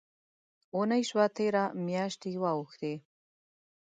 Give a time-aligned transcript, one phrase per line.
[0.73, 2.93] اوونۍ شوه تېره، میاشتي واوښتې